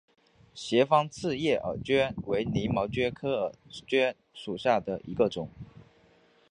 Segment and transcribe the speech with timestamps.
[0.55, 3.53] 斜方刺叶耳蕨为鳞毛蕨科耳
[3.85, 5.47] 蕨属下的一个种。